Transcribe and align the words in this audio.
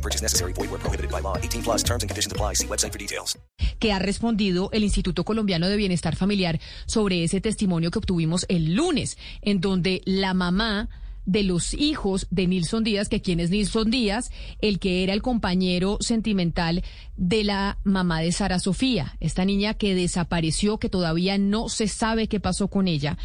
No 0.00 0.02
purchase 0.02 0.22
necessary. 0.22 0.54
Void 0.54 0.70
where 0.70 0.80
prohibited 0.80 1.10
by 1.10 1.20
law. 1.20 1.36
18 1.36 1.62
plus 1.62 1.82
terms 1.84 2.02
and 2.02 2.08
conditions 2.08 2.32
apply. 2.32 2.54
See 2.54 2.66
website 2.66 2.92
for 2.92 2.98
details. 2.98 3.36
que 3.78 3.92
ha 3.92 3.98
respondido 3.98 4.68
el 4.72 4.84
Instituto 4.84 5.24
Colombiano 5.24 5.68
de 5.68 5.76
Bienestar 5.76 6.14
Familiar 6.14 6.60
sobre 6.86 7.24
ese 7.24 7.40
testimonio 7.40 7.90
que 7.90 7.98
obtuvimos 7.98 8.44
el 8.48 8.74
lunes, 8.74 9.16
en 9.42 9.60
donde 9.60 10.02
la 10.04 10.34
mamá 10.34 10.88
de 11.30 11.44
los 11.44 11.74
hijos 11.74 12.26
de 12.30 12.48
Nilson 12.48 12.82
Díaz, 12.82 13.08
que 13.08 13.22
quién 13.22 13.38
es 13.38 13.50
Nilson 13.50 13.88
Díaz, 13.88 14.32
el 14.60 14.80
que 14.80 15.04
era 15.04 15.12
el 15.12 15.22
compañero 15.22 15.96
sentimental 16.00 16.82
de 17.16 17.44
la 17.44 17.78
mamá 17.84 18.20
de 18.20 18.32
Sara 18.32 18.58
Sofía, 18.58 19.16
esta 19.20 19.44
niña 19.44 19.74
que 19.74 19.94
desapareció, 19.94 20.78
que 20.78 20.88
todavía 20.88 21.38
no 21.38 21.68
se 21.68 21.86
sabe 21.86 22.26
qué 22.26 22.40
pasó 22.40 22.66
con 22.66 22.88
ella. 22.88 23.16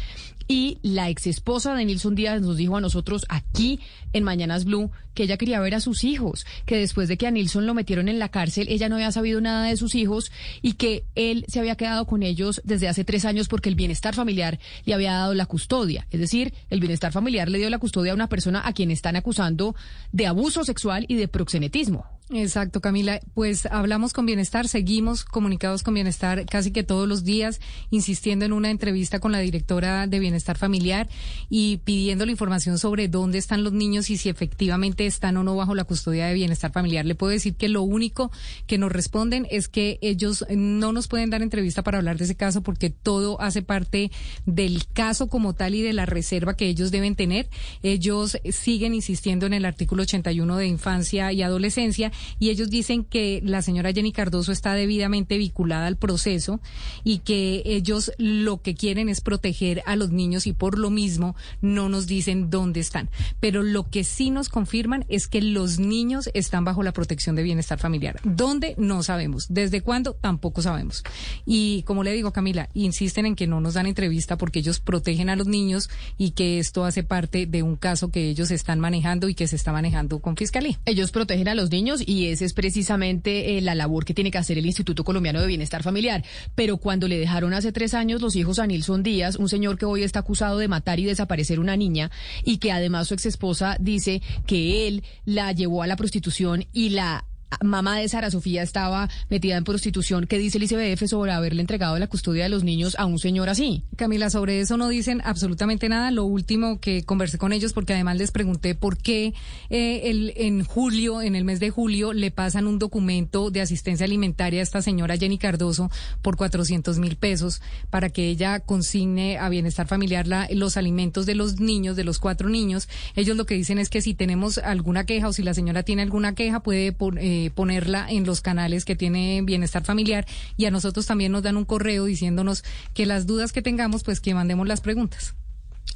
Y 0.48 0.78
la 0.82 1.10
ex 1.10 1.26
esposa 1.26 1.74
de 1.74 1.84
Nilson 1.84 2.14
Díaz 2.14 2.40
nos 2.40 2.56
dijo 2.56 2.76
a 2.76 2.80
nosotros 2.80 3.26
aquí 3.28 3.80
en 4.12 4.22
Mañanas 4.22 4.64
Blue 4.64 4.92
que 5.14 5.24
ella 5.24 5.38
quería 5.38 5.58
ver 5.60 5.74
a 5.74 5.80
sus 5.80 6.04
hijos, 6.04 6.46
que 6.66 6.76
después 6.76 7.08
de 7.08 7.16
que 7.16 7.26
a 7.26 7.30
Nilson 7.30 7.66
lo 7.66 7.74
metieron 7.74 8.08
en 8.08 8.18
la 8.18 8.28
cárcel, 8.28 8.68
ella 8.68 8.88
no 8.88 8.96
había 8.96 9.10
sabido 9.10 9.40
nada 9.40 9.66
de 9.66 9.76
sus 9.76 9.94
hijos 9.94 10.30
y 10.62 10.74
que 10.74 11.04
él 11.14 11.44
se 11.48 11.58
había 11.58 11.74
quedado 11.74 12.06
con 12.06 12.22
ellos 12.22 12.60
desde 12.64 12.86
hace 12.86 13.02
tres 13.02 13.24
años 13.24 13.48
porque 13.48 13.70
el 13.70 13.74
bienestar 13.74 14.14
familiar 14.14 14.60
le 14.84 14.94
había 14.94 15.14
dado 15.14 15.34
la 15.34 15.46
custodia. 15.46 16.06
Es 16.10 16.20
decir, 16.20 16.52
el 16.70 16.80
bienestar 16.80 17.12
familiar 17.12 17.48
le 17.48 17.58
dio 17.58 17.70
la 17.70 17.78
custodia 17.78 17.95
a 18.04 18.14
una 18.14 18.28
persona 18.28 18.62
a 18.66 18.72
quien 18.72 18.90
están 18.90 19.16
acusando 19.16 19.74
de 20.12 20.26
abuso 20.26 20.64
sexual 20.64 21.06
y 21.08 21.16
de 21.16 21.28
proxenetismo. 21.28 22.15
Exacto, 22.30 22.80
Camila. 22.80 23.20
Pues 23.34 23.66
hablamos 23.66 24.12
con 24.12 24.26
Bienestar, 24.26 24.66
seguimos 24.66 25.24
comunicados 25.24 25.84
con 25.84 25.94
Bienestar 25.94 26.44
casi 26.46 26.72
que 26.72 26.82
todos 26.82 27.06
los 27.06 27.22
días, 27.22 27.60
insistiendo 27.90 28.44
en 28.44 28.52
una 28.52 28.70
entrevista 28.70 29.20
con 29.20 29.30
la 29.30 29.38
directora 29.38 30.08
de 30.08 30.18
Bienestar 30.18 30.58
Familiar 30.58 31.08
y 31.48 31.76
pidiendo 31.84 32.26
la 32.26 32.32
información 32.32 32.78
sobre 32.78 33.06
dónde 33.06 33.38
están 33.38 33.62
los 33.62 33.72
niños 33.72 34.10
y 34.10 34.16
si 34.16 34.28
efectivamente 34.28 35.06
están 35.06 35.36
o 35.36 35.44
no 35.44 35.54
bajo 35.54 35.76
la 35.76 35.84
custodia 35.84 36.26
de 36.26 36.34
Bienestar 36.34 36.72
Familiar. 36.72 37.06
Le 37.06 37.14
puedo 37.14 37.30
decir 37.30 37.54
que 37.54 37.68
lo 37.68 37.82
único 37.82 38.32
que 38.66 38.76
nos 38.76 38.90
responden 38.90 39.46
es 39.48 39.68
que 39.68 40.00
ellos 40.00 40.44
no 40.50 40.92
nos 40.92 41.06
pueden 41.06 41.30
dar 41.30 41.42
entrevista 41.42 41.84
para 41.84 41.98
hablar 41.98 42.18
de 42.18 42.24
ese 42.24 42.34
caso 42.34 42.60
porque 42.60 42.90
todo 42.90 43.40
hace 43.40 43.62
parte 43.62 44.10
del 44.46 44.84
caso 44.92 45.28
como 45.28 45.54
tal 45.54 45.76
y 45.76 45.82
de 45.82 45.92
la 45.92 46.06
reserva 46.06 46.56
que 46.56 46.66
ellos 46.66 46.90
deben 46.90 47.14
tener. 47.14 47.48
Ellos 47.84 48.36
siguen 48.50 48.94
insistiendo 48.94 49.46
en 49.46 49.54
el 49.54 49.64
artículo 49.64 50.02
81 50.02 50.56
de 50.56 50.66
infancia 50.66 51.32
y 51.32 51.42
adolescencia 51.42 52.10
y 52.38 52.50
ellos 52.50 52.70
dicen 52.70 53.04
que 53.04 53.40
la 53.44 53.62
señora 53.62 53.92
Jenny 53.92 54.12
Cardoso 54.12 54.52
está 54.52 54.74
debidamente 54.74 55.38
vinculada 55.38 55.86
al 55.86 55.96
proceso 55.96 56.60
y 57.04 57.18
que 57.18 57.62
ellos 57.64 58.12
lo 58.18 58.62
que 58.62 58.74
quieren 58.74 59.08
es 59.08 59.20
proteger 59.20 59.82
a 59.86 59.96
los 59.96 60.10
niños 60.10 60.46
y 60.46 60.52
por 60.52 60.78
lo 60.78 60.90
mismo 60.90 61.36
no 61.60 61.88
nos 61.88 62.06
dicen 62.06 62.50
dónde 62.50 62.80
están. 62.80 63.10
Pero 63.40 63.62
lo 63.62 63.88
que 63.88 64.04
sí 64.04 64.30
nos 64.30 64.48
confirman 64.48 65.04
es 65.08 65.28
que 65.28 65.42
los 65.42 65.78
niños 65.78 66.30
están 66.34 66.64
bajo 66.64 66.82
la 66.82 66.92
protección 66.92 67.36
de 67.36 67.42
bienestar 67.42 67.78
familiar. 67.78 68.20
¿Dónde? 68.24 68.74
No 68.78 69.02
sabemos. 69.02 69.46
¿Desde 69.48 69.80
cuándo? 69.80 70.14
Tampoco 70.14 70.62
sabemos. 70.62 71.02
Y 71.44 71.82
como 71.82 72.04
le 72.04 72.12
digo, 72.12 72.32
Camila, 72.32 72.68
insisten 72.74 73.26
en 73.26 73.36
que 73.36 73.46
no 73.46 73.60
nos 73.60 73.74
dan 73.74 73.86
entrevista 73.86 74.36
porque 74.36 74.60
ellos 74.60 74.80
protegen 74.80 75.30
a 75.30 75.36
los 75.36 75.46
niños 75.46 75.90
y 76.18 76.32
que 76.32 76.58
esto 76.58 76.84
hace 76.84 77.02
parte 77.02 77.46
de 77.46 77.62
un 77.62 77.76
caso 77.76 78.10
que 78.10 78.28
ellos 78.28 78.50
están 78.50 78.80
manejando 78.80 79.28
y 79.28 79.34
que 79.34 79.46
se 79.46 79.56
está 79.56 79.72
manejando 79.72 80.18
con 80.20 80.36
fiscalía. 80.36 80.78
Ellos 80.84 81.10
protegen 81.10 81.48
a 81.48 81.54
los 81.54 81.70
niños 81.70 82.02
y 82.06 82.28
esa 82.28 82.44
es 82.44 82.54
precisamente 82.54 83.58
eh, 83.58 83.60
la 83.60 83.74
labor 83.74 84.04
que 84.04 84.14
tiene 84.14 84.30
que 84.30 84.38
hacer 84.38 84.56
el 84.56 84.64
Instituto 84.64 85.04
Colombiano 85.04 85.40
de 85.40 85.46
Bienestar 85.46 85.82
Familiar. 85.82 86.24
Pero 86.54 86.78
cuando 86.78 87.08
le 87.08 87.18
dejaron 87.18 87.52
hace 87.52 87.72
tres 87.72 87.92
años 87.92 88.22
los 88.22 88.36
hijos 88.36 88.58
a 88.58 88.66
Nilson 88.66 89.02
Díaz, 89.02 89.36
un 89.36 89.48
señor 89.48 89.76
que 89.76 89.84
hoy 89.84 90.04
está 90.04 90.20
acusado 90.20 90.58
de 90.58 90.68
matar 90.68 91.00
y 91.00 91.04
desaparecer 91.04 91.60
una 91.60 91.76
niña 91.76 92.10
y 92.44 92.58
que 92.58 92.72
además 92.72 93.08
su 93.08 93.14
ex 93.14 93.26
esposa 93.26 93.76
dice 93.80 94.22
que 94.46 94.86
él 94.86 95.02
la 95.24 95.52
llevó 95.52 95.82
a 95.82 95.86
la 95.86 95.96
prostitución 95.96 96.64
y 96.72 96.90
la 96.90 97.24
mamá 97.62 97.98
de 97.98 98.08
Sara 98.08 98.30
Sofía 98.30 98.62
estaba 98.62 99.08
metida 99.28 99.56
en 99.56 99.64
prostitución. 99.64 100.26
¿Qué 100.26 100.38
dice 100.38 100.58
el 100.58 100.64
ICBF 100.64 101.06
sobre 101.08 101.32
haberle 101.32 101.60
entregado 101.60 101.98
la 101.98 102.06
custodia 102.06 102.44
de 102.44 102.48
los 102.48 102.64
niños 102.64 102.96
a 102.98 103.06
un 103.06 103.18
señor 103.18 103.48
así? 103.48 103.84
Camila, 103.96 104.30
sobre 104.30 104.60
eso 104.60 104.76
no 104.76 104.88
dicen 104.88 105.22
absolutamente 105.24 105.88
nada. 105.88 106.10
Lo 106.10 106.24
último 106.24 106.80
que 106.80 107.04
conversé 107.04 107.38
con 107.38 107.52
ellos, 107.52 107.72
porque 107.72 107.94
además 107.94 108.16
les 108.16 108.30
pregunté 108.30 108.74
por 108.74 108.98
qué 108.98 109.34
eh, 109.70 110.32
en 110.36 110.64
julio, 110.64 111.22
en 111.22 111.34
el 111.34 111.44
mes 111.44 111.60
de 111.60 111.70
julio, 111.70 112.12
le 112.12 112.30
pasan 112.30 112.66
un 112.66 112.78
documento 112.78 113.50
de 113.50 113.60
asistencia 113.60 114.04
alimentaria 114.04 114.60
a 114.60 114.62
esta 114.62 114.82
señora 114.82 115.16
Jenny 115.16 115.38
Cardoso 115.38 115.90
por 116.22 116.36
400 116.36 116.98
mil 116.98 117.16
pesos 117.16 117.62
para 117.90 118.10
que 118.10 118.28
ella 118.28 118.60
consigne 118.60 119.38
a 119.38 119.48
bienestar 119.48 119.86
familiar 119.86 120.26
la, 120.26 120.48
los 120.50 120.76
alimentos 120.76 121.26
de 121.26 121.34
los 121.34 121.60
niños, 121.60 121.96
de 121.96 122.04
los 122.04 122.18
cuatro 122.18 122.48
niños. 122.48 122.88
Ellos 123.14 123.36
lo 123.36 123.46
que 123.46 123.54
dicen 123.54 123.78
es 123.78 123.88
que 123.88 124.02
si 124.02 124.14
tenemos 124.14 124.58
alguna 124.58 125.06
queja 125.06 125.28
o 125.28 125.32
si 125.32 125.42
la 125.42 125.54
señora 125.54 125.82
tiene 125.82 126.02
alguna 126.02 126.34
queja, 126.34 126.60
puede 126.60 126.92
por, 126.92 127.18
eh, 127.18 127.35
ponerla 127.54 128.06
en 128.08 128.24
los 128.24 128.40
canales 128.40 128.84
que 128.84 128.96
tiene 128.96 129.40
Bienestar 129.42 129.84
Familiar 129.84 130.26
y 130.56 130.64
a 130.66 130.70
nosotros 130.70 131.06
también 131.06 131.32
nos 131.32 131.42
dan 131.42 131.56
un 131.56 131.64
correo 131.64 132.04
diciéndonos 132.06 132.64
que 132.94 133.06
las 133.06 133.26
dudas 133.26 133.52
que 133.52 133.62
tengamos, 133.62 134.02
pues 134.02 134.20
que 134.20 134.34
mandemos 134.34 134.66
las 134.68 134.80
preguntas. 134.80 135.34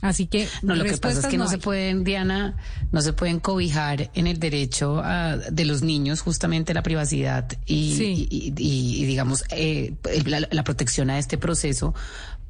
Así 0.02 0.26
que 0.26 0.48
no, 0.62 0.76
lo 0.76 0.84
que 0.84 0.96
pasa 0.96 1.20
es 1.20 1.26
que 1.26 1.36
no, 1.36 1.46
se 1.48 1.58
pueden, 1.58 2.04
Diana, 2.04 2.56
no 2.90 3.02
se 3.02 3.12
pueden 3.12 3.38
cobijar 3.38 4.10
en 4.14 4.26
el 4.28 4.38
derecho 4.38 5.00
a, 5.04 5.36
de 5.36 5.64
los 5.66 5.82
niños 5.82 6.22
justamente 6.22 6.72
la 6.72 6.82
privacidad 6.82 7.46
y, 7.66 7.96
Sí. 7.96 8.26
y, 8.30 8.54
y- 8.56 9.02
y, 9.02 9.04
digamos 9.04 9.44
eh, 9.50 9.92
la, 10.24 10.46
la 10.50 10.64
protección 10.64 11.10
a 11.10 11.18
este 11.18 11.36
proceso 11.36 11.92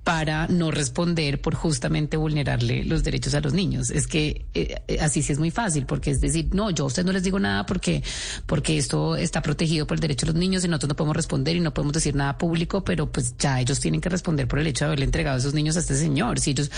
para 0.04 0.46
no 0.48 0.70
responder 0.70 1.40
por 1.40 1.54
justamente 1.54 2.16
vulnerarle 2.16 2.84
los 2.84 3.04
derechos 3.04 3.34
a 3.34 3.40
los 3.40 3.52
niños. 3.52 3.90
Es 3.90 4.06
que 4.06 4.46
eh, 4.54 4.80
eh, 4.88 4.98
así 5.00 5.22
sí 5.22 5.32
es 5.32 5.38
muy 5.38 5.50
fácil, 5.50 5.84
porque 5.86 6.10
es 6.10 6.20
decir, 6.20 6.48
no, 6.52 6.70
yo 6.70 6.84
a 6.84 6.86
usted 6.86 7.04
no 7.04 7.12
les 7.12 7.22
digo 7.22 7.38
nada 7.38 7.66
porque, 7.66 8.02
porque 8.46 8.78
esto 8.78 9.16
está 9.16 9.42
protegido 9.42 9.86
por 9.86 9.96
el 9.96 10.00
derecho 10.00 10.24
de 10.26 10.32
los 10.32 10.40
niños 10.40 10.64
y 10.64 10.68
nosotros 10.68 10.88
no 10.88 10.96
podemos 10.96 11.16
responder 11.16 11.56
y 11.56 11.60
no 11.60 11.74
podemos 11.74 11.92
decir 11.92 12.14
nada 12.14 12.38
público, 12.38 12.82
pero 12.82 13.12
pues 13.12 13.34
ya 13.38 13.60
ellos 13.60 13.78
tienen 13.78 14.00
que 14.00 14.08
responder 14.08 14.48
por 14.48 14.58
el 14.58 14.66
hecho 14.66 14.84
de 14.84 14.86
haberle 14.86 15.04
entregado 15.04 15.36
a 15.36 15.38
esos 15.38 15.52
niños 15.54 15.76
a 15.76 15.80
este 15.80 15.94
señor. 15.94 16.40
Si 16.40 16.52
ellos, 16.52 16.70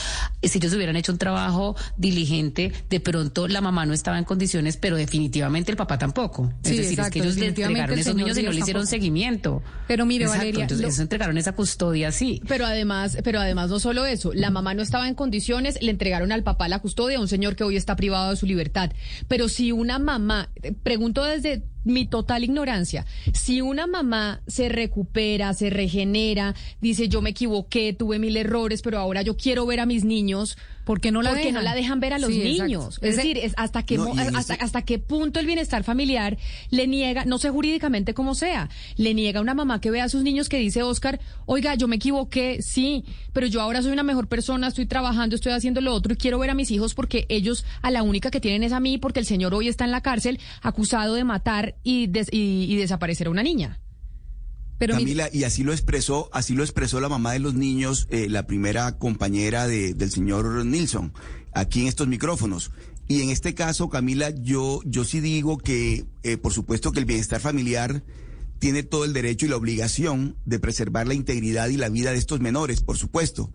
si 0.42 0.58
ellos 0.58 0.72
hubieran 0.74 0.96
hecho 0.96 1.12
un 1.12 1.18
trabajo 1.18 1.76
diligente, 1.96 2.72
de 2.90 3.00
pronto 3.00 3.46
la 3.48 3.60
mamá 3.60 3.86
no 3.86 3.94
estaba 3.94 4.18
en 4.18 4.24
condiciones, 4.24 4.76
pero 4.76 4.96
definitivamente 4.96 5.70
el 5.70 5.76
papá 5.76 5.96
tampoco. 5.96 6.52
Sí, 6.64 6.72
es 6.72 6.76
decir, 6.78 7.00
es 7.00 7.10
que 7.10 7.20
ellos 7.20 7.36
le 7.36 7.46
entregaron 7.46 7.96
a 7.96 8.00
esos 8.00 8.14
niños 8.16 8.36
y 8.36 8.42
no 8.42 8.50
le 8.50 8.58
hicieron 8.58 8.82
tampoco. 8.82 8.90
seguimiento. 8.90 9.62
Pero 9.86 10.04
mire, 10.06 10.24
Exacto, 10.24 10.40
Valeria, 10.40 10.62
entonces 10.64 10.96
lo- 10.96 11.02
entregaron 11.02 11.38
esa 11.38 11.52
custodia 11.52 12.08
así. 12.08 12.42
Pero 12.48 12.66
además, 12.66 13.11
pero 13.24 13.40
además 13.40 13.70
no 13.70 13.78
solo 13.78 14.06
eso, 14.06 14.32
la 14.34 14.50
mamá 14.50 14.74
no 14.74 14.82
estaba 14.82 15.08
en 15.08 15.14
condiciones, 15.14 15.80
le 15.82 15.90
entregaron 15.90 16.32
al 16.32 16.42
papá 16.42 16.68
la 16.68 16.80
custodia 16.80 17.20
un 17.20 17.28
señor 17.28 17.56
que 17.56 17.64
hoy 17.64 17.76
está 17.76 17.96
privado 17.96 18.30
de 18.30 18.36
su 18.36 18.46
libertad. 18.46 18.90
Pero 19.28 19.48
si 19.48 19.72
una 19.72 19.98
mamá, 19.98 20.50
eh, 20.62 20.72
pregunto 20.72 21.24
desde 21.24 21.62
mi 21.84 22.06
total 22.06 22.44
ignorancia, 22.44 23.06
si 23.32 23.60
una 23.60 23.86
mamá 23.86 24.40
se 24.46 24.68
recupera, 24.68 25.52
se 25.54 25.70
regenera, 25.70 26.54
dice 26.80 27.08
yo 27.08 27.22
me 27.22 27.30
equivoqué, 27.30 27.92
tuve 27.92 28.18
mil 28.18 28.36
errores, 28.36 28.82
pero 28.82 28.98
ahora 28.98 29.22
yo 29.22 29.36
quiero 29.36 29.66
ver 29.66 29.80
a 29.80 29.86
mis 29.86 30.04
niños, 30.04 30.56
¿Por 30.84 31.00
qué 31.00 31.12
no 31.12 31.22
la 31.22 31.30
¿por 31.30 31.38
qué 31.38 31.44
dejan? 31.46 31.54
no 31.54 31.62
la 31.62 31.76
dejan 31.76 32.00
ver 32.00 32.12
a 32.12 32.18
los 32.18 32.32
Sí, 32.32 32.42
exacto. 32.42 32.64
niños? 32.64 32.98
Es 33.02 33.14
decir, 33.16 33.38
es 33.38 33.52
hasta 33.56 33.84
qué 33.84 33.96
No, 33.98 34.12
hasta, 34.34 34.54
ese- 34.54 34.64
hasta 34.64 34.82
qué 34.82 34.98
punto 34.98 35.38
el 35.38 35.46
bienestar 35.46 35.84
familiar 35.84 36.38
le 36.70 36.88
niega, 36.88 37.24
no 37.24 37.38
sé 37.38 37.50
jurídicamente 37.50 38.14
cómo 38.14 38.34
sea, 38.34 38.68
le 38.96 39.14
niega 39.14 39.38
a 39.38 39.42
una 39.42 39.54
mamá 39.54 39.80
que 39.80 39.92
vea 39.92 40.02
a 40.02 40.08
sus 40.08 40.24
niños 40.24 40.48
que 40.48 40.58
dice 40.58 40.82
Oscar, 40.82 41.20
oiga, 41.46 41.76
yo 41.76 41.86
me 41.86 41.94
equivoqué, 41.96 42.62
sí, 42.62 43.04
pero 43.32 43.46
yo 43.46 43.60
ahora 43.60 43.80
soy 43.80 43.92
una 43.92 44.02
mejor 44.02 44.26
persona, 44.26 44.66
estoy 44.66 44.86
trabajando, 44.86 45.36
estoy 45.36 45.52
haciendo 45.52 45.80
lo 45.80 45.94
otro 45.94 46.14
y 46.14 46.16
quiero 46.16 46.40
ver 46.40 46.50
a 46.50 46.54
mis 46.54 46.72
hijos 46.72 46.94
porque 46.94 47.26
ellos 47.28 47.64
a 47.80 47.92
la 47.92 48.02
única 48.02 48.32
que 48.32 48.40
tienen 48.40 48.64
es 48.64 48.72
a 48.72 48.80
mí 48.80 48.98
porque 48.98 49.20
el 49.20 49.26
señor 49.26 49.54
hoy 49.54 49.68
está 49.68 49.84
en 49.84 49.92
la 49.92 50.00
cárcel 50.00 50.40
acusado 50.62 51.14
de 51.14 51.22
matar 51.22 51.71
y, 51.82 52.06
des- 52.08 52.28
y- 52.32 52.76
desaparecer 52.76 53.26
a 53.26 53.30
una 53.30 53.42
niña. 53.42 53.80
Pero 54.78 54.94
Camila, 54.94 55.28
y 55.32 55.44
así 55.44 55.62
lo 55.62 55.72
expresó, 55.72 56.28
así 56.32 56.54
lo 56.54 56.64
expresó 56.64 57.00
la 57.00 57.08
mamá 57.08 57.32
de 57.32 57.38
los 57.38 57.54
niños, 57.54 58.08
eh, 58.10 58.28
la 58.28 58.46
primera 58.46 58.98
compañera 58.98 59.66
de- 59.68 59.94
del 59.94 60.10
señor 60.10 60.64
Nilsson, 60.66 61.12
aquí 61.52 61.82
en 61.82 61.86
estos 61.86 62.08
micrófonos. 62.08 62.72
Y 63.08 63.22
en 63.22 63.30
este 63.30 63.54
caso, 63.54 63.88
Camila, 63.90 64.30
yo, 64.30 64.80
yo 64.84 65.04
sí 65.04 65.20
digo 65.20 65.58
que, 65.58 66.06
eh, 66.22 66.36
por 66.36 66.52
supuesto, 66.52 66.90
que 66.92 66.98
el 67.00 67.04
bienestar 67.04 67.40
familiar 67.40 68.02
tiene 68.58 68.82
todo 68.82 69.04
el 69.04 69.12
derecho 69.12 69.46
y 69.46 69.48
la 69.50 69.56
obligación 69.56 70.36
de 70.46 70.58
preservar 70.58 71.06
la 71.06 71.14
integridad 71.14 71.68
y 71.68 71.76
la 71.76 71.88
vida 71.88 72.12
de 72.12 72.18
estos 72.18 72.40
menores, 72.40 72.80
por 72.80 72.96
supuesto. 72.96 73.52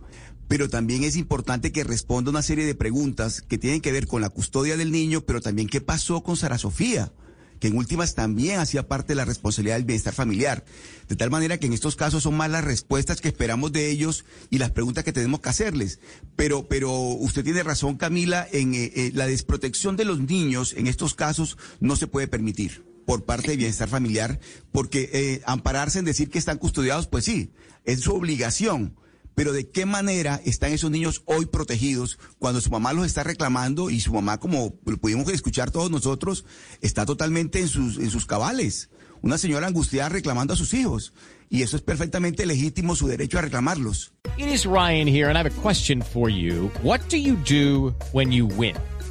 Pero 0.47 0.69
también 0.69 1.03
es 1.03 1.17
importante 1.17 1.71
que 1.73 1.83
responda 1.83 2.29
una 2.31 2.41
serie 2.41 2.65
de 2.65 2.75
preguntas 2.75 3.41
que 3.41 3.57
tienen 3.57 3.81
que 3.81 3.91
ver 3.91 4.07
con 4.07 4.21
la 4.21 4.29
custodia 4.29 4.77
del 4.77 4.91
niño, 4.93 5.21
pero 5.21 5.41
también 5.41 5.67
qué 5.67 5.81
pasó 5.81 6.23
con 6.23 6.37
Sara 6.37 6.57
Sofía. 6.57 7.11
Que 7.59 7.67
en 7.67 7.77
últimas 7.77 8.15
también 8.15 8.59
hacía 8.59 8.87
parte 8.87 9.09
de 9.09 9.15
la 9.15 9.25
responsabilidad 9.25 9.75
del 9.75 9.85
bienestar 9.85 10.13
familiar. 10.13 10.65
De 11.07 11.15
tal 11.15 11.29
manera 11.29 11.57
que 11.57 11.67
en 11.67 11.73
estos 11.73 11.95
casos 11.95 12.23
son 12.23 12.35
más 12.35 12.49
las 12.49 12.63
respuestas 12.63 13.21
que 13.21 13.27
esperamos 13.27 13.71
de 13.71 13.89
ellos 13.89 14.25
y 14.49 14.57
las 14.57 14.71
preguntas 14.71 15.03
que 15.03 15.13
tenemos 15.13 15.39
que 15.39 15.49
hacerles. 15.49 15.99
Pero, 16.35 16.67
pero 16.67 16.91
usted 16.91 17.43
tiene 17.43 17.63
razón, 17.63 17.97
Camila, 17.97 18.47
en 18.51 18.73
eh, 18.73 18.91
eh, 18.95 19.11
la 19.13 19.27
desprotección 19.27 19.95
de 19.95 20.05
los 20.05 20.19
niños 20.19 20.73
en 20.77 20.87
estos 20.87 21.13
casos 21.15 21.57
no 21.79 21.95
se 21.95 22.07
puede 22.07 22.27
permitir 22.27 22.85
por 23.05 23.23
parte 23.23 23.51
de 23.51 23.57
bienestar 23.57 23.87
familiar, 23.87 24.39
porque 24.73 25.09
eh, 25.13 25.41
ampararse 25.45 25.99
en 25.99 26.05
decir 26.05 26.29
que 26.29 26.39
están 26.39 26.57
custodiados, 26.57 27.07
pues 27.07 27.23
sí, 27.23 27.53
es 27.85 28.01
su 28.01 28.13
obligación 28.13 28.97
pero 29.37 29.53
de 29.53 29.69
qué 29.69 29.85
manera 29.85 30.41
están 30.45 30.71
esos 30.71 30.89
niños 30.89 31.21
hoy 31.25 31.45
protegidos 31.45 32.17
cuando 32.39 32.59
su 32.59 32.71
mamá 32.71 32.91
los 32.91 33.05
está 33.05 33.23
reclamando 33.23 33.91
y 33.91 33.99
su 33.99 34.11
mamá, 34.11 34.39
como 34.39 34.73
lo 34.83 34.97
pudimos 34.97 35.31
escuchar 35.31 35.69
todos 35.69 35.91
nosotros, 35.91 36.43
está 36.81 37.05
totalmente 37.05 37.59
en 37.59 37.67
sus, 37.67 37.99
en 37.99 38.09
sus 38.09 38.25
cabales. 38.25 38.89
Una 39.21 39.37
señora 39.37 39.67
angustiada 39.67 40.09
reclamando 40.09 40.55
a 40.55 40.57
sus 40.57 40.73
hijos. 40.73 41.13
Y 41.51 41.61
eso 41.61 41.77
es 41.77 41.83
perfectamente 41.83 42.47
legítimo 42.47 42.95
su 42.95 43.07
derecho 43.07 43.37
a 43.37 43.41
reclamarlos. 43.41 44.11
It 44.39 44.47
is 44.47 44.65
Ryan 44.65 45.07
here 45.07 45.29
and 45.29 45.37
I 45.37 45.41
have 45.41 45.51
a 45.55 45.61
question 45.61 46.01
for 46.01 46.31
you. 46.31 46.71
What 46.81 47.01
do 47.11 47.17
you 47.17 47.35
do 47.35 47.93
when 48.13 48.31
you 48.31 48.47
win? 48.47 48.75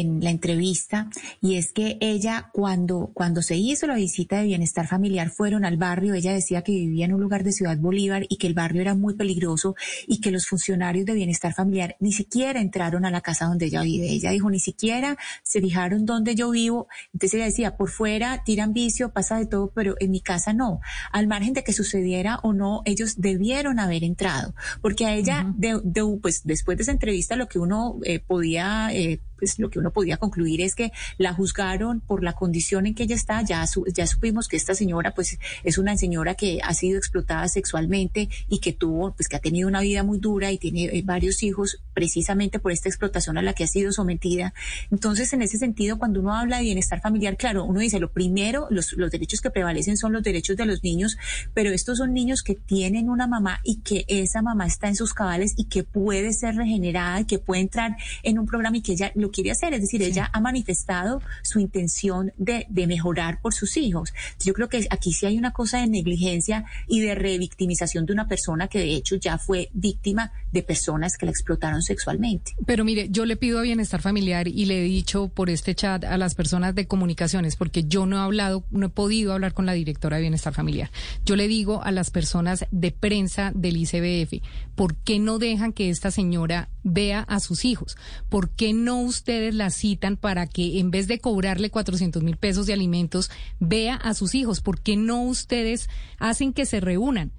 en 0.00 0.22
la 0.22 0.30
entrevista, 0.30 1.08
y 1.40 1.56
es 1.56 1.72
que 1.72 1.98
ella 2.00 2.50
cuando, 2.52 3.10
cuando 3.14 3.42
se 3.42 3.56
hizo 3.56 3.86
la 3.86 3.94
visita 3.94 4.38
de 4.38 4.46
bienestar 4.46 4.86
familiar 4.86 5.30
fueron 5.30 5.64
al 5.64 5.76
barrio, 5.76 6.14
ella 6.14 6.32
decía 6.32 6.62
que 6.62 6.72
vivía 6.72 7.04
en 7.04 7.14
un 7.14 7.20
lugar 7.20 7.44
de 7.44 7.52
Ciudad 7.52 7.78
Bolívar 7.78 8.24
y 8.28 8.36
que 8.36 8.46
el 8.46 8.54
barrio 8.54 8.82
era 8.82 8.94
muy 8.94 9.14
peligroso 9.14 9.74
y 10.06 10.20
que 10.20 10.30
los 10.30 10.46
funcionarios 10.46 11.06
de 11.06 11.14
bienestar 11.14 11.54
familiar 11.54 11.96
ni 12.00 12.12
siquiera 12.12 12.60
entraron 12.60 13.04
a 13.04 13.10
la 13.10 13.20
casa 13.20 13.46
donde 13.46 13.66
ella 13.66 13.82
vive. 13.82 14.08
Ella 14.08 14.30
dijo, 14.30 14.50
ni 14.50 14.60
siquiera 14.60 15.16
se 15.42 15.60
fijaron 15.60 16.06
dónde 16.06 16.34
yo 16.34 16.50
vivo. 16.50 16.88
Entonces 17.12 17.34
ella 17.34 17.44
decía, 17.44 17.76
por 17.76 17.90
fuera 17.90 18.42
tiran 18.44 18.72
vicio, 18.72 19.12
pasa 19.12 19.38
de 19.38 19.46
todo, 19.46 19.72
pero 19.74 19.94
en 20.00 20.10
mi 20.10 20.20
casa 20.20 20.52
no. 20.52 20.80
Al 21.12 21.26
margen 21.26 21.52
de 21.52 21.64
que 21.64 21.72
sucediera 21.72 22.40
o 22.42 22.52
no, 22.52 22.82
ellos 22.84 23.20
debieron 23.20 23.78
haber 23.78 24.04
entrado, 24.04 24.54
porque 24.80 25.06
a 25.06 25.14
ella, 25.14 25.52
de, 25.56 25.80
de, 25.82 26.18
pues 26.20 26.42
después 26.44 26.76
de 26.76 26.82
esa 26.82 26.92
entrevista, 26.92 27.36
lo 27.36 27.48
que 27.48 27.58
uno 27.58 27.98
eh, 28.04 28.20
podía 28.20 28.88
eh, 28.92 29.20
pues 29.40 29.58
lo 29.58 29.70
que 29.70 29.78
uno 29.78 29.90
podía 29.90 30.18
concluir 30.18 30.60
es 30.60 30.74
que 30.74 30.92
la 31.18 31.32
juzgaron 31.32 32.00
por 32.00 32.22
la 32.22 32.34
condición 32.34 32.86
en 32.86 32.94
que 32.94 33.04
ella 33.04 33.16
está. 33.16 33.42
Ya, 33.42 33.66
su, 33.66 33.84
ya 33.86 34.06
supimos 34.06 34.46
que 34.46 34.56
esta 34.56 34.74
señora, 34.74 35.14
pues, 35.14 35.38
es 35.64 35.78
una 35.78 35.96
señora 35.96 36.34
que 36.34 36.60
ha 36.62 36.74
sido 36.74 36.98
explotada 36.98 37.48
sexualmente 37.48 38.28
y 38.48 38.58
que 38.58 38.72
tuvo, 38.72 39.12
pues, 39.12 39.28
que 39.28 39.36
ha 39.36 39.40
tenido 39.40 39.66
una 39.66 39.80
vida 39.80 40.04
muy 40.04 40.18
dura 40.18 40.52
y 40.52 40.58
tiene 40.58 40.84
eh, 40.84 41.02
varios 41.04 41.42
hijos 41.42 41.82
precisamente 41.94 42.58
por 42.58 42.70
esta 42.70 42.88
explotación 42.88 43.38
a 43.38 43.42
la 43.42 43.54
que 43.54 43.64
ha 43.64 43.66
sido 43.66 43.92
sometida. 43.92 44.52
Entonces, 44.90 45.32
en 45.32 45.42
ese 45.42 45.58
sentido, 45.58 45.98
cuando 45.98 46.20
uno 46.20 46.34
habla 46.34 46.58
de 46.58 46.64
bienestar 46.64 47.00
familiar, 47.00 47.36
claro, 47.38 47.64
uno 47.64 47.80
dice, 47.80 47.98
lo 47.98 48.12
primero, 48.12 48.66
los, 48.70 48.92
los 48.92 49.10
derechos 49.10 49.40
que 49.40 49.50
prevalecen 49.50 49.96
son 49.96 50.12
los 50.12 50.22
derechos 50.22 50.56
de 50.56 50.66
los 50.66 50.82
niños, 50.82 51.16
pero 51.54 51.70
estos 51.70 51.98
son 51.98 52.12
niños 52.12 52.42
que 52.42 52.54
tienen 52.54 53.08
una 53.08 53.26
mamá 53.26 53.60
y 53.64 53.80
que 53.80 54.04
esa 54.08 54.42
mamá 54.42 54.66
está 54.66 54.88
en 54.88 54.96
sus 54.96 55.14
cabales 55.14 55.54
y 55.56 55.64
que 55.64 55.82
puede 55.82 56.34
ser 56.34 56.56
regenerada 56.56 57.20
y 57.20 57.24
que 57.24 57.38
puede 57.38 57.62
entrar 57.62 57.96
en 58.22 58.38
un 58.38 58.46
programa 58.46 58.76
y 58.76 58.82
que 58.82 58.92
ella 58.92 59.12
lo 59.14 59.29
quiere 59.30 59.50
hacer. 59.50 59.74
Es 59.74 59.82
decir, 59.82 60.02
ella 60.02 60.30
ha 60.32 60.40
manifestado 60.40 61.22
su 61.42 61.60
intención 61.60 62.32
de, 62.36 62.66
de, 62.68 62.86
mejorar 62.86 63.40
por 63.40 63.54
sus 63.54 63.76
hijos. 63.76 64.12
Yo 64.44 64.52
creo 64.52 64.68
que 64.68 64.86
aquí 64.90 65.12
sí 65.12 65.26
hay 65.26 65.38
una 65.38 65.52
cosa 65.52 65.78
de 65.78 65.86
negligencia 65.86 66.64
y 66.88 67.00
de 67.00 67.14
revictimización 67.14 68.06
de 68.06 68.12
una 68.12 68.26
persona 68.26 68.68
que 68.68 68.78
de 68.78 68.94
hecho 68.94 69.16
ya 69.16 69.38
fue 69.38 69.70
víctima 69.72 70.32
de 70.52 70.62
personas 70.62 71.16
que 71.16 71.26
la 71.26 71.32
explotaron 71.32 71.82
sexualmente. 71.82 72.52
Pero 72.66 72.84
mire, 72.84 73.08
yo 73.10 73.24
le 73.24 73.36
pido 73.36 73.58
a 73.58 73.62
Bienestar 73.62 74.02
Familiar 74.02 74.48
y 74.48 74.64
le 74.66 74.80
he 74.80 74.84
dicho 74.84 75.28
por 75.28 75.50
este 75.50 75.74
chat 75.74 76.04
a 76.04 76.16
las 76.16 76.34
personas 76.34 76.74
de 76.74 76.86
comunicaciones, 76.86 77.56
porque 77.56 77.84
yo 77.84 78.06
no 78.06 78.16
he 78.16 78.20
hablado, 78.20 78.64
no 78.70 78.86
he 78.86 78.90
podido 78.90 79.32
hablar 79.32 79.54
con 79.54 79.66
la 79.66 79.72
directora 79.72 80.16
de 80.16 80.22
Bienestar 80.22 80.54
Familiar. 80.54 80.90
Yo 81.24 81.36
le 81.36 81.48
digo 81.48 81.82
a 81.82 81.92
las 81.92 82.10
personas 82.10 82.66
de 82.70 82.90
prensa 82.90 83.52
del 83.54 83.76
ICBF, 83.76 84.42
¿por 84.74 84.96
qué 84.96 85.18
no 85.18 85.38
dejan 85.38 85.72
que 85.72 85.90
esta 85.90 86.10
señora 86.10 86.68
vea 86.82 87.20
a 87.20 87.40
sus 87.40 87.64
hijos? 87.64 87.96
¿Por 88.28 88.50
qué 88.50 88.72
no 88.72 89.02
ustedes 89.20 89.54
la 89.54 89.70
citan 89.70 90.16
para 90.16 90.46
que 90.46 90.80
en 90.80 90.90
vez 90.90 91.06
de 91.08 91.20
cobrarle 91.20 91.70
400 91.70 92.22
mil 92.22 92.38
pesos 92.38 92.66
de 92.66 92.72
alimentos, 92.72 93.30
vea 93.58 93.94
a 93.94 94.14
sus 94.14 94.34
hijos? 94.34 94.62
¿Por 94.62 94.80
qué 94.80 94.96
no 94.96 95.22
ustedes 95.22 95.88
hacen 96.18 96.52
que 96.52 96.66
se 96.66 96.80
reúnan? 96.80 97.32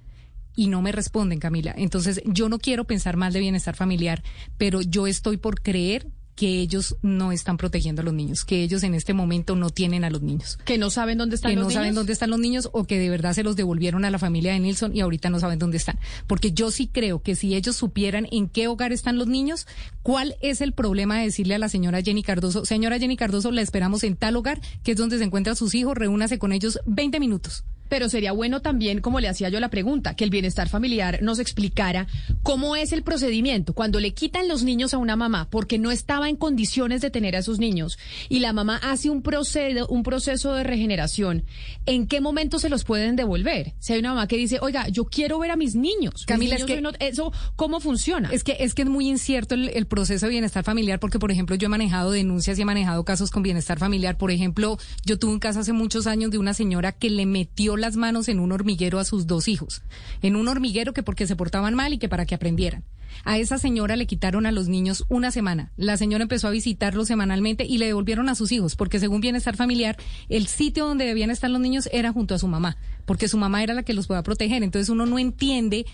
y 0.54 0.66
no 0.66 0.82
me 0.82 0.92
responden, 0.92 1.38
Camila. 1.38 1.72
Entonces, 1.78 2.20
yo 2.26 2.50
no 2.50 2.58
quiero 2.58 2.84
pensar 2.84 3.16
mal 3.16 3.32
de 3.32 3.40
bienestar 3.40 3.74
familiar, 3.74 4.22
pero 4.58 4.82
yo 4.82 5.06
estoy 5.06 5.38
por 5.38 5.62
creer 5.62 6.08
que 6.34 6.60
ellos 6.60 6.96
no 7.02 7.32
están 7.32 7.56
protegiendo 7.56 8.02
a 8.02 8.04
los 8.04 8.14
niños, 8.14 8.44
que 8.44 8.62
ellos 8.62 8.82
en 8.82 8.94
este 8.94 9.14
momento 9.14 9.54
no 9.56 9.70
tienen 9.70 10.04
a 10.04 10.10
los 10.10 10.22
niños. 10.22 10.58
Que 10.64 10.78
no 10.78 10.90
saben 10.90 11.18
dónde 11.18 11.36
están 11.36 11.50
que 11.50 11.56
los 11.56 11.64
no 11.64 11.68
niños. 11.68 11.80
saben 11.80 11.94
dónde 11.94 12.12
están 12.12 12.30
los 12.30 12.38
niños 12.38 12.68
o 12.72 12.84
que 12.84 12.98
de 12.98 13.10
verdad 13.10 13.34
se 13.34 13.42
los 13.42 13.56
devolvieron 13.56 14.04
a 14.04 14.10
la 14.10 14.18
familia 14.18 14.52
de 14.52 14.60
Nilsson 14.60 14.96
y 14.96 15.00
ahorita 15.00 15.30
no 15.30 15.40
saben 15.40 15.58
dónde 15.58 15.76
están. 15.76 15.98
Porque 16.26 16.52
yo 16.52 16.70
sí 16.70 16.88
creo 16.88 17.22
que 17.22 17.36
si 17.36 17.54
ellos 17.54 17.76
supieran 17.76 18.26
en 18.32 18.48
qué 18.48 18.68
hogar 18.68 18.92
están 18.92 19.18
los 19.18 19.26
niños, 19.26 19.66
cuál 20.02 20.36
es 20.40 20.60
el 20.60 20.72
problema 20.72 21.18
de 21.18 21.24
decirle 21.24 21.54
a 21.54 21.58
la 21.58 21.68
señora 21.68 22.02
Jenny 22.02 22.22
Cardoso, 22.22 22.64
señora 22.64 22.98
Jenny 22.98 23.16
Cardoso, 23.16 23.50
la 23.50 23.62
esperamos 23.62 24.04
en 24.04 24.16
tal 24.16 24.36
hogar, 24.36 24.60
que 24.82 24.92
es 24.92 24.96
donde 24.96 25.18
se 25.18 25.24
encuentran 25.24 25.56
sus 25.56 25.74
hijos, 25.74 25.96
reúnase 25.96 26.38
con 26.38 26.52
ellos 26.52 26.78
20 26.86 27.20
minutos. 27.20 27.64
Pero 27.92 28.08
sería 28.08 28.32
bueno 28.32 28.62
también, 28.62 29.02
como 29.02 29.20
le 29.20 29.28
hacía 29.28 29.50
yo 29.50 29.60
la 29.60 29.68
pregunta, 29.68 30.16
que 30.16 30.24
el 30.24 30.30
bienestar 30.30 30.70
familiar 30.70 31.18
nos 31.20 31.38
explicara 31.38 32.06
cómo 32.42 32.74
es 32.74 32.90
el 32.92 33.02
procedimiento 33.02 33.74
cuando 33.74 34.00
le 34.00 34.14
quitan 34.14 34.48
los 34.48 34.62
niños 34.62 34.94
a 34.94 34.96
una 34.98 35.14
mamá 35.14 35.48
porque 35.50 35.78
no 35.78 35.90
estaba 35.90 36.30
en 36.30 36.36
condiciones 36.36 37.02
de 37.02 37.10
tener 37.10 37.36
a 37.36 37.40
esos 37.40 37.58
niños 37.58 37.98
y 38.30 38.38
la 38.38 38.54
mamá 38.54 38.78
hace 38.82 39.10
un 39.10 39.20
proceso, 39.20 39.86
un 39.88 40.04
proceso 40.04 40.54
de 40.54 40.64
regeneración. 40.64 41.44
¿En 41.84 42.06
qué 42.06 42.22
momento 42.22 42.58
se 42.58 42.70
los 42.70 42.84
pueden 42.84 43.14
devolver? 43.14 43.74
Si 43.78 43.92
hay 43.92 43.98
una 43.98 44.14
mamá 44.14 44.26
que 44.26 44.38
dice, 44.38 44.56
oiga, 44.62 44.88
yo 44.88 45.04
quiero 45.04 45.38
ver 45.38 45.50
a 45.50 45.56
mis 45.56 45.74
niños. 45.74 46.24
Camila, 46.24 46.54
mis 46.54 46.62
es 46.62 46.68
niños 46.70 46.94
que- 46.94 47.04
no- 47.04 47.06
eso, 47.06 47.30
¿cómo 47.56 47.78
funciona? 47.78 48.30
Es 48.32 48.42
que 48.42 48.56
es 48.60 48.72
que 48.72 48.82
es 48.82 48.88
muy 48.88 49.06
incierto 49.06 49.54
el, 49.54 49.68
el 49.68 49.84
proceso 49.86 50.24
de 50.24 50.30
bienestar 50.30 50.64
familiar 50.64 50.98
porque, 50.98 51.18
por 51.18 51.30
ejemplo, 51.30 51.56
yo 51.56 51.66
he 51.66 51.68
manejado 51.68 52.10
denuncias 52.10 52.58
y 52.58 52.62
he 52.62 52.64
manejado 52.64 53.04
casos 53.04 53.30
con 53.30 53.42
bienestar 53.42 53.78
familiar. 53.78 54.16
Por 54.16 54.30
ejemplo, 54.30 54.78
yo 55.04 55.18
tuve 55.18 55.32
un 55.32 55.40
caso 55.40 55.60
hace 55.60 55.74
muchos 55.74 56.06
años 56.06 56.30
de 56.30 56.38
una 56.38 56.54
señora 56.54 56.92
que 56.92 57.10
le 57.10 57.26
metió 57.26 57.76
las 57.82 57.96
manos 57.96 58.28
en 58.28 58.40
un 58.40 58.52
hormiguero 58.52 58.98
a 58.98 59.04
sus 59.04 59.26
dos 59.26 59.48
hijos. 59.48 59.82
En 60.22 60.36
un 60.36 60.48
hormiguero 60.48 60.94
que 60.94 61.02
porque 61.02 61.26
se 61.26 61.36
portaban 61.36 61.74
mal 61.74 61.92
y 61.92 61.98
que 61.98 62.08
para 62.08 62.24
que 62.24 62.34
aprendieran. 62.34 62.84
A 63.24 63.38
esa 63.38 63.58
señora 63.58 63.96
le 63.96 64.06
quitaron 64.06 64.46
a 64.46 64.52
los 64.52 64.68
niños 64.68 65.04
una 65.08 65.30
semana. 65.30 65.70
La 65.76 65.96
señora 65.96 66.22
empezó 66.22 66.48
a 66.48 66.52
visitarlos 66.52 67.08
semanalmente 67.08 67.64
y 67.64 67.78
le 67.78 67.86
devolvieron 67.86 68.28
a 68.28 68.34
sus 68.34 68.52
hijos, 68.52 68.74
porque 68.74 68.98
según 68.98 69.20
Bienestar 69.20 69.56
Familiar, 69.56 69.96
el 70.28 70.46
sitio 70.46 70.86
donde 70.86 71.04
debían 71.04 71.30
estar 71.30 71.50
los 71.50 71.60
niños 71.60 71.88
era 71.92 72.12
junto 72.12 72.34
a 72.34 72.38
su 72.38 72.48
mamá, 72.48 72.78
porque 73.04 73.28
su 73.28 73.36
mamá 73.36 73.62
era 73.62 73.74
la 73.74 73.82
que 73.82 73.94
los 73.94 74.06
podía 74.06 74.22
proteger. 74.22 74.62
Entonces 74.62 74.88
uno 74.88 75.06
no 75.06 75.18
entiende 75.18 75.84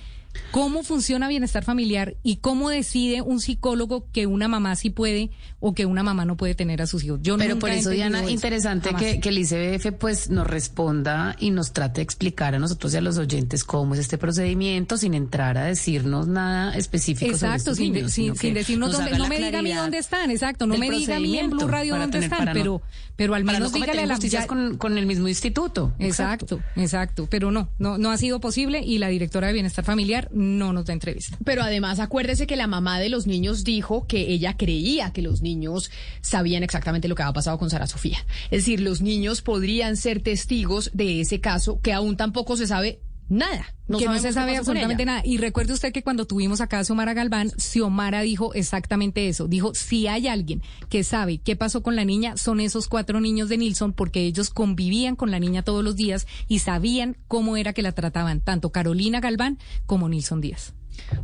cómo 0.51 0.83
funciona 0.83 1.29
bienestar 1.29 1.65
familiar 1.65 2.17
y 2.23 2.37
cómo 2.37 2.71
decide 2.71 3.23
un 3.23 3.41
psicólogo 3.41 4.07
que 4.13 4.27
una 4.27 4.49
mamá 4.49 4.77
sí 4.77 4.91
puede 4.91 5.31
o 5.61 5.75
que 5.75 5.85
una 5.87 6.03
mamá 6.03 6.25
no 6.25 6.37
puede 6.37 6.55
tener 6.55 6.81
a 6.83 6.87
sus 6.87 7.03
hijos. 7.05 7.21
Yo 7.23 7.37
Pero 7.37 7.59
por 7.59 7.71
eso, 7.71 7.91
Diana, 7.91 8.21
eso. 8.21 8.31
interesante 8.31 8.89
Jamás. 8.91 9.03
que, 9.03 9.21
que 9.21 9.29
el 9.31 9.39
ICBF 9.39 9.93
pues 9.99 10.31
nos 10.31 10.47
responda 10.47 11.35
y 11.41 11.51
nos 11.51 11.73
trate 11.73 11.97
de 11.99 12.03
explicar 12.03 12.55
a 12.55 12.59
nosotros 12.59 12.95
y 12.95 12.97
a 12.97 13.01
los 13.01 13.19
oyentes 13.19 13.65
cómo 13.65 13.95
es 13.95 14.01
este 14.01 14.19
procedimiento 14.19 14.97
sin 14.97 15.15
entrar 15.15 15.59
a 15.59 15.65
decirnos 15.65 16.29
nada 16.29 16.77
específico 16.77 17.27
sobre 17.33 17.35
Exacto, 17.37 17.57
estos 17.73 17.77
sin, 17.79 17.93
niños, 17.93 18.13
sin, 18.13 18.37
sin 18.37 18.55
decirnos 18.55 18.91
nos 18.91 18.99
dónde, 19.01 19.19
no 19.19 19.29
me 19.29 19.39
diga 19.39 19.59
a 19.59 19.63
mí 19.63 19.73
dónde 19.73 19.99
están, 19.99 20.31
exacto, 20.31 20.67
no 20.67 20.77
me 20.79 20.91
diga 20.91 21.17
a 21.17 21.21
mí 21.21 21.39
en 21.39 21.51
Blue 21.51 21.67
Radio 21.67 21.97
dónde 21.97 22.19
tener- 22.21 22.31
están, 22.33 22.47
no- 22.47 22.53
pero, 22.53 22.83
pero 23.17 23.35
al 23.35 23.45
menos 23.45 23.73
no 23.73 23.79
dígale 23.79 24.03
a 24.03 24.07
la 24.07 24.13
injusticias 24.15 24.45
ya- 24.45 24.47
con, 24.49 24.77
con 24.79 24.97
el 24.99 25.07
mismo 25.07 25.29
instituto. 25.29 25.93
Exacto, 25.99 26.61
exacto, 26.77 27.27
pero 27.31 27.51
no, 27.51 27.69
no, 27.79 27.99
no 27.99 28.11
ha 28.11 28.17
sido 28.17 28.41
posible 28.41 28.81
y 28.85 28.99
la 28.99 29.09
directora 29.09 29.49
de 29.49 29.53
Bienestar 29.55 29.85
Familiar 29.85 30.18
no 30.33 30.73
nos 30.73 30.87
da 30.87 30.93
entrevista. 30.93 31.37
Pero 31.45 31.63
además 31.63 32.01
acuérdese 32.01 32.47
que 32.47 32.57
la 32.57 32.67
mamá 32.67 32.99
de 32.99 33.09
los 33.09 33.27
niños 33.27 33.65
dijo 33.65 34.07
que 34.07 34.33
ella 34.33 34.57
creía 34.57 35.13
que 35.13 35.23
los 35.23 35.43
niños 35.43 35.91
sabían 36.21 36.63
exactamente 36.63 37.09
lo 37.09 37.15
que 37.15 37.23
había 37.23 37.33
pasado 37.33 37.59
con 37.59 37.71
Sara 37.71 37.87
Sofía. 37.87 38.19
Es 38.51 38.65
decir, 38.65 38.81
los 38.81 39.01
niños 39.01 39.43
podrían 39.43 39.97
ser 39.97 40.21
testigos 40.21 40.91
de 40.95 41.21
ese 41.21 41.41
caso 41.41 41.81
que 41.81 41.93
aún 41.93 42.17
tampoco 42.17 42.57
se 42.57 42.67
sabe 42.67 43.01
nada. 43.29 43.75
que 43.87 44.07
no 44.07 44.19
se 44.19 44.33
sabe 44.33 44.57
absolutamente 44.57 45.05
nada. 45.05 45.23
Y 45.25 45.39
recuerde 45.39 45.73
usted 45.73 45.93
que 45.93 46.03
cuando 46.03 46.27
tuvimos 46.27 46.61
acá 46.61 46.79
a 46.79 46.85
Xiomara 46.85 47.15
Galván, 47.15 47.51
Xiomara 47.57 48.23
dijo 48.23 48.55
exactamente 48.55 49.29
eso. 49.29 49.49
Dijo, 49.49 49.75
si 49.75 50.07
hay 50.07 50.29
alguien 50.29 50.63
que 50.89 51.05
sabe 51.05 51.39
qué 51.39 51.57
pasó 51.57 51.83
con 51.83 51.97
la 51.97 52.05
niña, 52.05 52.37
son 52.37 52.61
esos 52.61 52.89
cuatro 52.89 53.21
niños 53.21 53.49
de 53.49 53.59
Nilsson, 53.59 53.93
porque 53.93 54.21
ellos 54.21 54.51
convivían 54.51 55.17
con 55.17 55.31
la 55.31 55.41
niña 55.41 55.63
todos 55.63 55.85
los 55.85 55.97
días 55.97 56.27
y 56.49 56.61
sabían 56.61 57.17
cómo 57.29 57.57
era 57.57 57.73
que 57.73 57.83
la 57.83 57.93
trataban, 57.93 58.41
tanto 58.41 58.71
Carolina 58.71 59.21
Galván 59.21 59.59
como 59.87 60.09
Nilsson 60.09 60.41
Díaz. 60.41 60.75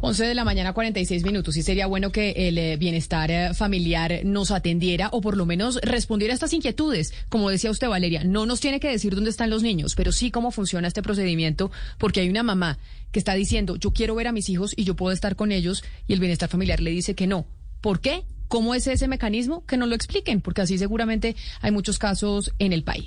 11 0.00 0.25
de 0.25 0.35
la 0.35 0.45
mañana, 0.45 0.73
46 0.73 1.25
minutos. 1.25 1.54
Sí 1.54 1.62
sería 1.62 1.87
bueno 1.87 2.11
que 2.11 2.31
el 2.49 2.59
eh, 2.59 2.76
bienestar 2.76 3.31
eh, 3.31 3.54
familiar 3.54 4.21
nos 4.25 4.50
atendiera 4.50 5.09
o 5.12 5.21
por 5.21 5.37
lo 5.37 5.47
menos 5.47 5.78
respondiera 5.83 6.33
a 6.33 6.37
estas 6.37 6.52
inquietudes. 6.52 7.12
Como 7.28 7.50
decía 7.50 7.71
usted, 7.71 7.88
Valeria, 7.88 8.25
no 8.25 8.47
nos 8.47 8.61
tiene 8.61 8.81
que 8.81 8.88
decir 8.88 9.14
dónde 9.14 9.31
están 9.31 9.50
los 9.50 9.62
niños, 9.62 9.95
pero 9.95 10.12
sí 10.12 10.31
cómo 10.31 10.50
funciona 10.50 10.88
este 10.88 11.02
procedimiento, 11.02 11.71
porque 11.99 12.21
hay 12.21 12.28
una 12.28 12.43
mamá 12.43 12.78
que 13.12 13.19
está 13.19 13.35
diciendo, 13.35 13.76
yo 13.76 13.93
quiero 13.93 14.14
ver 14.14 14.26
a 14.26 14.33
mis 14.33 14.49
hijos 14.49 14.73
y 14.76 14.85
yo 14.85 14.97
puedo 14.97 15.12
estar 15.12 15.37
con 15.37 15.52
ellos, 15.52 15.85
y 16.07 16.12
el 16.12 16.21
bienestar 16.21 16.49
familiar 16.49 16.81
le 16.81 16.90
dice 16.90 17.14
que 17.14 17.26
no. 17.26 17.47
¿Por 17.81 18.00
qué? 18.00 18.25
¿Cómo 18.49 18.75
es 18.75 18.87
ese 18.87 19.09
mecanismo? 19.09 19.64
Que 19.66 19.76
nos 19.76 19.88
lo 19.88 19.95
expliquen, 19.95 20.40
porque 20.40 20.62
así 20.62 20.78
seguramente 20.78 21.37
hay 21.61 21.71
muchos 21.71 21.99
casos 21.99 22.52
en 22.59 22.73
el 22.73 22.83
país. 22.85 23.07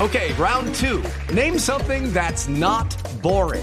Ok, 0.00 0.16
round 0.38 0.74
two. 0.74 1.02
Name 1.32 1.58
something 1.58 2.12
that's 2.12 2.48
not 2.48 2.96
boring. 3.22 3.62